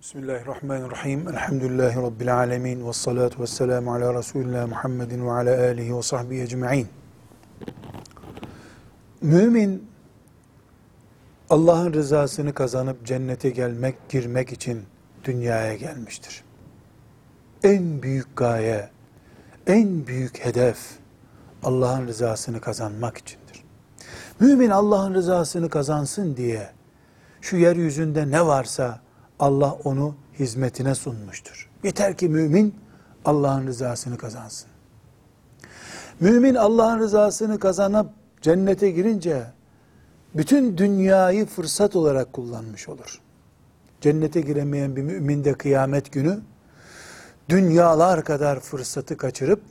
[0.00, 1.28] Bismillahirrahmanirrahim.
[1.28, 2.88] Elhamdülillahi Rabbil alemin.
[2.88, 6.88] Ve salatu ve selamu ala Resulullah Muhammedin ve ala alihi ve sahbihi ecma'in.
[9.22, 9.88] Mümin,
[11.50, 14.82] Allah'ın rızasını kazanıp cennete gelmek, girmek için
[15.24, 16.44] dünyaya gelmiştir.
[17.62, 18.90] En büyük gaye,
[19.66, 20.78] en büyük hedef
[21.62, 23.64] Allah'ın rızasını kazanmak içindir.
[24.40, 26.70] Mümin Allah'ın rızasını kazansın diye
[27.40, 29.00] şu yeryüzünde ne varsa
[29.40, 31.70] Allah onu hizmetine sunmuştur.
[31.84, 32.74] Yeter ki mümin
[33.24, 34.68] Allah'ın rızasını kazansın.
[36.20, 38.10] Mümin Allah'ın rızasını kazanıp
[38.42, 39.44] cennete girince
[40.34, 43.20] bütün dünyayı fırsat olarak kullanmış olur.
[44.00, 46.40] Cennete giremeyen bir mümin de kıyamet günü
[47.48, 49.62] dünyalar kadar fırsatı kaçırıp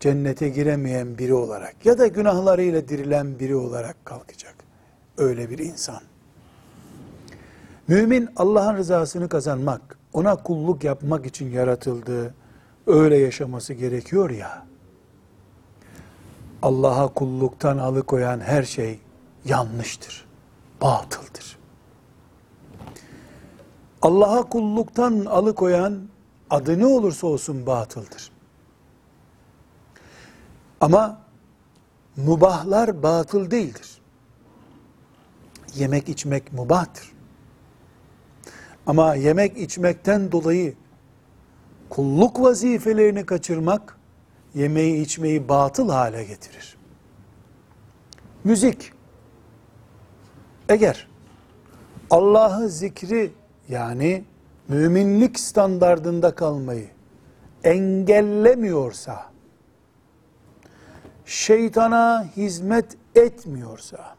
[0.00, 4.54] cennete giremeyen biri olarak ya da günahlarıyla dirilen biri olarak kalkacak.
[5.18, 6.00] Öyle bir insan.
[7.88, 12.34] Mümin Allah'ın rızasını kazanmak, ona kulluk yapmak için yaratıldığı,
[12.86, 14.66] öyle yaşaması gerekiyor ya.
[16.62, 19.00] Allah'a kulluktan alıkoyan her şey
[19.44, 20.26] yanlıştır,
[20.82, 21.58] batıldır.
[24.02, 26.08] Allah'a kulluktan alıkoyan
[26.50, 28.30] adı ne olursa olsun batıldır.
[30.80, 31.20] Ama
[32.16, 33.98] mubahlar batıl değildir.
[35.74, 37.13] Yemek içmek mubahtır.
[38.86, 40.74] Ama yemek içmekten dolayı
[41.90, 43.98] kulluk vazifelerini kaçırmak
[44.54, 46.76] yemeği içmeyi batıl hale getirir.
[48.44, 48.92] Müzik
[50.68, 51.08] eğer
[52.10, 53.32] Allah'ı zikri
[53.68, 54.24] yani
[54.68, 56.88] müminlik standardında kalmayı
[57.64, 59.26] engellemiyorsa,
[61.24, 64.16] şeytana hizmet etmiyorsa,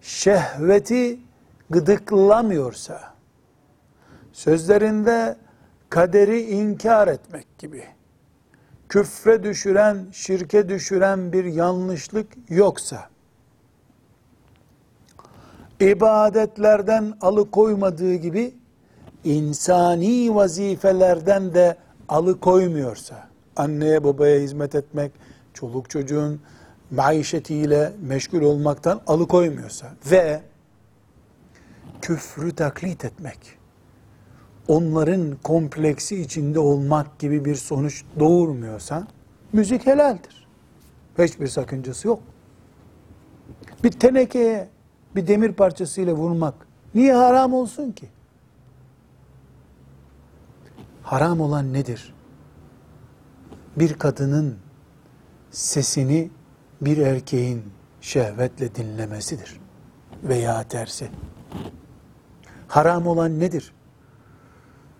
[0.00, 1.20] şehveti
[1.70, 3.14] gıdıklamıyorsa,
[4.38, 5.36] sözlerinde
[5.90, 7.84] kaderi inkar etmek gibi,
[8.88, 13.08] küfre düşüren, şirke düşüren bir yanlışlık yoksa,
[15.80, 18.54] ibadetlerden alıkoymadığı gibi,
[19.24, 21.76] insani vazifelerden de
[22.08, 25.12] alıkoymuyorsa, anneye babaya hizmet etmek,
[25.54, 26.40] çoluk çocuğun
[26.90, 30.40] maişetiyle meşgul olmaktan alıkoymuyorsa ve
[32.02, 33.57] küfrü taklit etmek,
[34.68, 39.06] onların kompleksi içinde olmak gibi bir sonuç doğurmuyorsa,
[39.52, 40.48] müzik helaldir.
[41.18, 42.22] Hiçbir sakıncası yok.
[43.84, 44.68] Bir tenekeye
[45.16, 46.54] bir demir parçasıyla vurmak
[46.94, 48.08] niye haram olsun ki?
[51.02, 52.14] Haram olan nedir?
[53.76, 54.56] Bir kadının
[55.50, 56.30] sesini
[56.80, 57.62] bir erkeğin
[58.00, 59.60] şehvetle dinlemesidir.
[60.22, 61.10] Veya tersi.
[62.68, 63.72] Haram olan nedir?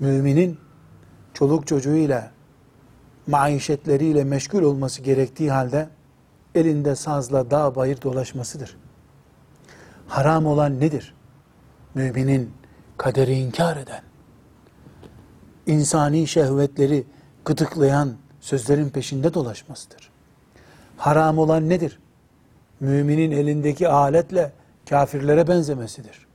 [0.00, 0.58] Müminin
[1.34, 2.30] çoluk çocuğuyla,
[3.26, 5.88] maişetleriyle meşgul olması gerektiği halde
[6.54, 8.76] elinde sazla dağ bayır dolaşmasıdır.
[10.08, 11.14] Haram olan nedir?
[11.94, 12.50] Müminin
[12.96, 14.02] kaderi inkar eden,
[15.66, 17.04] insani şehvetleri
[17.44, 20.10] gıdıklayan sözlerin peşinde dolaşmasıdır.
[20.96, 21.98] Haram olan nedir?
[22.80, 24.52] Müminin elindeki aletle
[24.90, 26.26] kafirlere benzemesidir.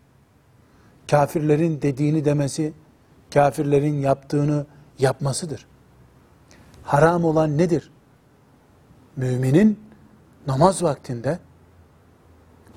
[1.12, 2.74] Kafirlerin dediğini demesi,
[3.36, 4.66] kafirlerin yaptığını
[5.00, 5.68] yapmasıdır.
[6.84, 7.92] Haram olan nedir?
[9.16, 9.80] Müminin
[10.48, 11.40] namaz vaktinde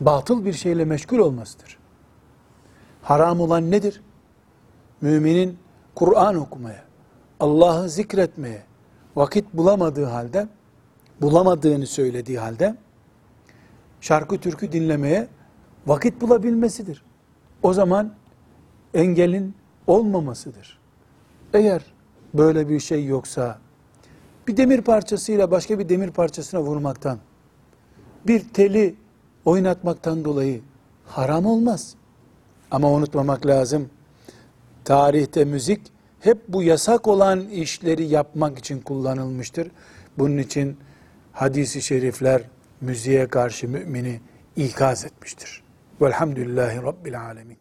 [0.01, 1.79] batıl bir şeyle meşgul olmasıdır.
[3.03, 4.03] Haram olan nedir?
[5.01, 5.59] Müminin
[5.95, 6.85] Kur'an okumaya,
[7.41, 8.63] Allah'ı zikretmeye
[9.17, 10.49] vakit bulamadığı halde,
[11.21, 12.77] bulamadığını söylediği halde,
[14.01, 15.29] şarkı türkü dinlemeye
[15.87, 17.05] vakit bulabilmesidir.
[17.63, 18.15] O zaman
[18.95, 19.55] engelin
[19.89, 20.79] olmamasıdır.
[21.55, 21.83] Eğer
[22.35, 23.59] böyle bir şey yoksa,
[24.49, 27.19] bir demir parçasıyla başka bir demir parçasına vurmaktan,
[28.27, 28.95] bir teli
[29.45, 30.61] oynatmaktan dolayı
[31.07, 31.95] haram olmaz.
[32.71, 33.91] Ama unutmamak lazım,
[34.85, 35.81] tarihte müzik
[36.21, 39.71] hep bu yasak olan işleri yapmak için kullanılmıştır.
[40.19, 40.77] Bunun için
[41.33, 42.43] hadisi şerifler
[42.81, 44.21] müziğe karşı mümini
[44.57, 45.63] ikaz etmiştir.
[46.01, 47.59] Velhamdülillahi Rabbil Alemin.